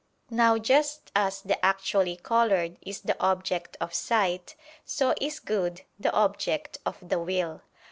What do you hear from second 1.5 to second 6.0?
actually colored is the object of sight, so is good